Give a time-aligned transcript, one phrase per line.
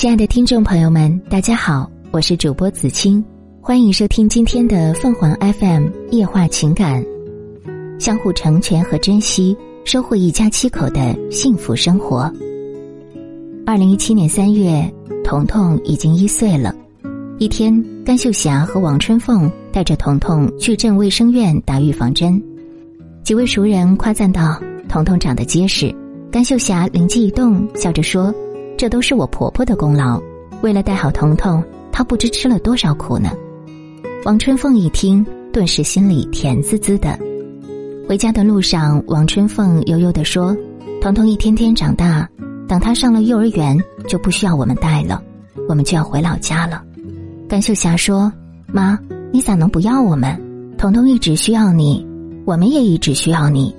[0.00, 3.22] 亲爱的听众朋友们，大家好，我是主播子清，
[3.60, 7.04] 欢迎收听今天的凤凰 FM 夜话情感，
[7.98, 9.54] 相互成全和珍惜，
[9.84, 12.32] 收获一家七口的幸福生活。
[13.66, 14.90] 二零一七年三月，
[15.22, 16.74] 彤彤已经一岁了。
[17.38, 22.42] 一天，甘秀霞和王春凤带着彤彤去镇卫生院打预防针，
[23.22, 24.58] 几位熟人夸赞道
[24.88, 25.94] ：“彤彤长得结实。”
[26.32, 28.34] 甘秀霞灵机一动，笑着说。
[28.80, 30.18] 这都是我婆婆的功劳。
[30.62, 31.62] 为了带好彤彤，
[31.92, 33.30] 她不知吃了多少苦呢。
[34.24, 35.22] 王春凤一听，
[35.52, 37.18] 顿时心里甜滋滋的。
[38.08, 40.56] 回家的路上，王春凤悠悠地说
[40.98, 42.26] ：“彤彤一天天长大，
[42.66, 45.22] 等她上了幼儿园，就不需要我们带了，
[45.68, 46.82] 我们就要回老家了。”
[47.46, 48.32] 甘秀霞说
[48.72, 48.98] ：“妈，
[49.30, 50.40] 你咋能不要我们？
[50.78, 52.02] 彤彤一直需要你，
[52.46, 53.76] 我们也一直需要你，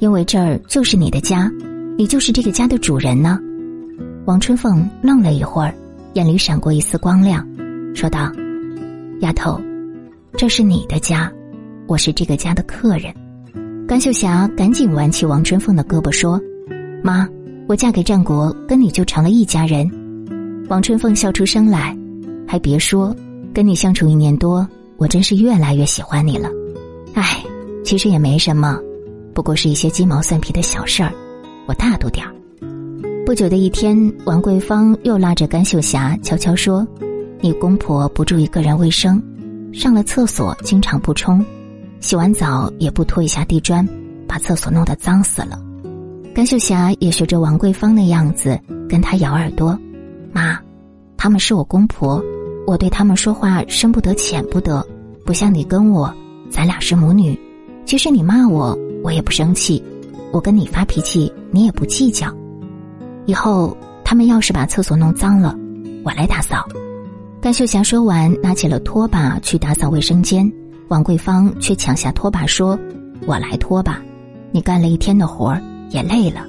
[0.00, 1.48] 因为这儿就是你的家，
[1.96, 3.38] 你就是这个家的主人呢。”
[4.26, 5.74] 王春凤愣了一会儿，
[6.12, 7.46] 眼里闪过一丝光亮，
[7.94, 8.30] 说道
[9.20, 9.58] ：“丫头，
[10.36, 11.32] 这是你的家，
[11.86, 13.12] 我是这个家的客人。”
[13.88, 16.40] 甘秀霞赶紧挽起王春凤的胳膊说
[17.02, 17.26] ：“妈，
[17.66, 19.90] 我嫁给战国，跟你就成了一家人。”
[20.68, 21.96] 王春凤笑出声来
[22.46, 23.16] ：“还别说，
[23.54, 24.68] 跟你相处一年多，
[24.98, 26.48] 我真是越来越喜欢你了。
[27.14, 27.42] 哎，
[27.84, 28.78] 其实也没什么，
[29.34, 31.10] 不过是一些鸡毛蒜皮的小事儿，
[31.66, 32.32] 我大度点儿。”
[33.30, 36.84] 不久的一天，王桂芳又拉着甘秀霞悄悄说
[37.40, 39.22] ：“你公婆不注意个人卫生，
[39.72, 41.40] 上了厕所经常不冲，
[42.00, 43.88] 洗完澡也不拖一下地砖，
[44.26, 45.62] 把厕所弄得脏死了。”
[46.34, 49.78] 甘秀霞也学着王桂芳的样子跟他咬耳朵
[50.34, 50.58] ：“妈，
[51.16, 52.20] 他们是我公婆，
[52.66, 54.84] 我对他们说话深不得浅不得，
[55.24, 56.12] 不像你跟我，
[56.50, 57.38] 咱俩是母女。
[57.84, 59.80] 即使你骂我，我也不生气；
[60.32, 62.26] 我跟你发脾气，你也不计较。”
[63.26, 65.54] 以后他们要是把厕所弄脏了，
[66.04, 66.66] 我来打扫。
[67.40, 70.50] 甘秀霞说完，拿起了拖把去打扫卫生间。
[70.88, 72.78] 王桂芳却抢下拖把说
[73.26, 74.02] ：“我来拖吧，
[74.50, 76.44] 你干了一天的活儿也累了。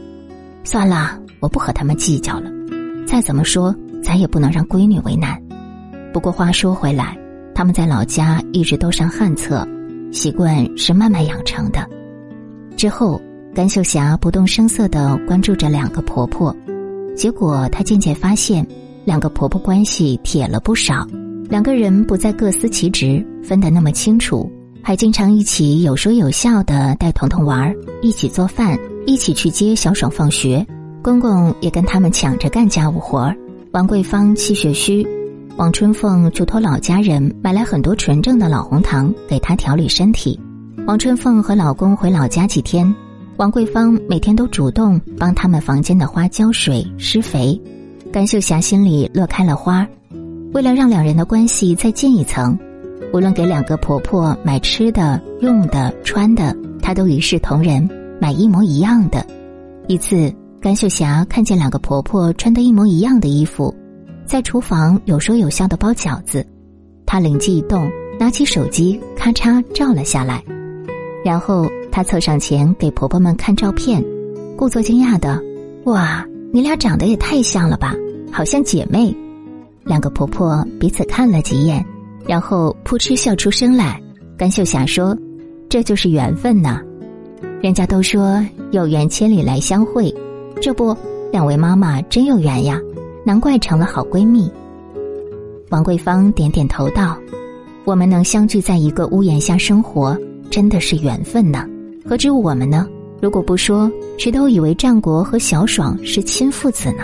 [0.63, 2.49] 算了，我不和他们计较了。
[3.05, 5.39] 再怎么说，咱也不能让闺女为难。
[6.11, 7.17] 不过话说回来，
[7.53, 9.67] 他们在老家一直都上旱厕，
[10.11, 11.87] 习惯是慢慢养成的。
[12.75, 13.21] 之后。”
[13.53, 16.55] 甘秀霞不动声色的关注着两个婆婆，
[17.17, 18.65] 结果她渐渐发现，
[19.03, 21.05] 两个婆婆关系铁了不少。
[21.49, 24.49] 两个人不再各司其职，分得那么清楚，
[24.81, 30.65] 还经常一起有说有笑的带彤彤玩，一起做饭，一起去接小爽放学。
[31.01, 33.35] 公公也跟他们抢着干家务活儿。
[33.71, 35.05] 王桂芳气血虚，
[35.57, 40.39] 王春凤就托老家人买来很多纯正的老红糖给她调理身体。
[40.87, 42.95] 王春凤和老公回老家几天。
[43.41, 47.59] 王桂芳每天都主动帮他们房间的花浇水施肥，
[48.13, 49.83] 甘秀霞心里乐开了花。
[50.53, 52.55] 为了让两人的关系再进一层，
[53.11, 59.25] 无论给两个婆婆买吃的、用的、穿的，她都一视同仁，买一模一样的。
[59.87, 60.31] 一次，
[60.61, 63.73] 甘秀霞看见两个婆婆穿的一模一样的衣服，
[64.23, 66.45] 在厨房有说有笑的包饺子，
[67.07, 70.43] 她灵机一动，拿起手机咔嚓照了下来，
[71.25, 71.67] 然后。
[71.91, 74.03] 她凑上前给婆婆们看照片，
[74.55, 75.41] 故作惊讶的
[75.85, 77.93] ：“哇，你俩长得也太像了吧，
[78.31, 79.15] 好像姐妹。”
[79.83, 81.83] 两个婆婆彼此看了几眼，
[82.25, 84.01] 然后扑哧笑出声来。
[84.37, 85.17] 甘秀霞说
[85.67, 86.81] ：“这就是缘分呐，
[87.61, 90.13] 人家都说有缘千里来相会，
[90.61, 90.95] 这不，
[91.31, 92.79] 两位妈妈真有缘呀，
[93.25, 94.49] 难怪成了好闺蜜。”
[95.69, 97.17] 王桂芳点点头道
[97.85, 100.17] ：“我们能相聚在一个屋檐下生活，
[100.49, 101.65] 真的是缘分呢。”
[102.05, 102.87] 何止我们呢？
[103.21, 107.03] 如果不说，谁都以为战国和小爽是亲父子呢。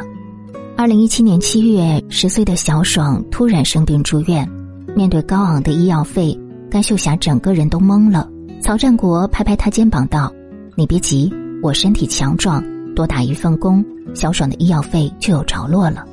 [0.76, 4.48] 二零一七年七月，十岁的小爽突然生病住院，
[4.96, 6.38] 面对高昂的医药费，
[6.70, 8.30] 甘秀霞整个人都懵了。
[8.62, 10.34] 曹战国拍拍他肩膀道
[10.76, 11.32] ：“你别急，
[11.62, 12.64] 我身体强壮，
[12.96, 16.04] 多打一份工，小爽的医药费就有着落了。”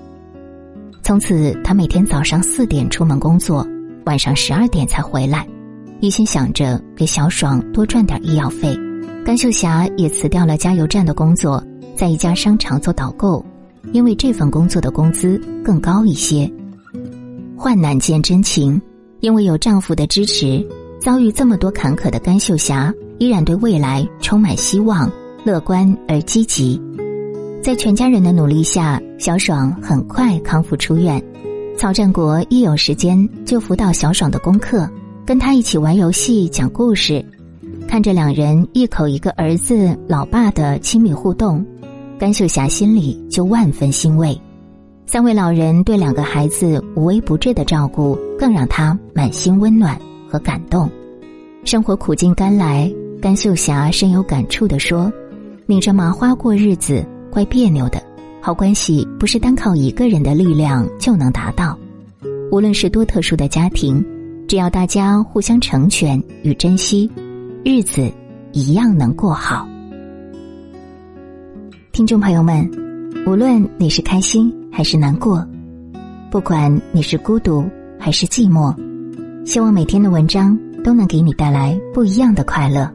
[1.03, 3.67] 从此，他每天早上四点出门工作，
[4.05, 5.47] 晚上十二点才回来。
[6.01, 8.77] 一心想着给小爽多赚点医药费，
[9.25, 11.63] 甘秀霞也辞掉了加油站的工作，
[11.97, 13.45] 在一家商场做导购，
[13.93, 16.51] 因为这份工作的工资更高一些。
[17.57, 18.81] 患难见真情，
[19.21, 20.67] 因为有丈夫的支持，
[21.01, 25.11] 遭遇这么多坎坷的甘秀霞依然对未来充满希望，
[25.45, 26.79] 乐观而积极。
[27.63, 31.23] 在全家人的努力下，小爽很快康复出院。
[31.79, 34.87] 曹战国一有时间就辅导小爽的功课。
[35.27, 37.25] 跟他一起玩游戏、讲故事，
[37.89, 41.65] 看着两人一口一个儿子、老爸的亲密互动，
[42.19, 44.39] 甘秀霞心里就万分欣慰。
[45.07, 49.99] 三位老人对两个孩子无微不至的照顾，更让他满心温暖
[50.29, 50.91] 和感动。
[51.65, 52.93] 生活苦尽甘来，
[53.23, 55.11] 甘秀霞深有感触的说
[55.65, 58.03] ：“拧着麻花过日子，怪别扭的。
[58.43, 61.79] 好关系不是单靠一个人的力量就能达到。
[62.51, 64.05] 无论是多特殊的家庭，
[64.47, 67.11] 只要大家互相成全与珍惜，
[67.65, 68.11] 日子
[68.53, 69.67] 一样能过好。”
[71.93, 72.69] 听众朋友们，
[73.27, 75.47] 无论你是开心还是难过，
[76.31, 77.65] 不管你是孤独
[77.99, 78.75] 还是寂寞，
[79.47, 82.91] 希望每天的文章都能给你带来不一样的快乐。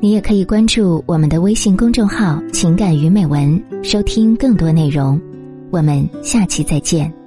[0.00, 5.20] 你也可以关注我们的微信公众号“情感与美文”，收听更多内容。
[5.70, 7.23] 我们下期再见。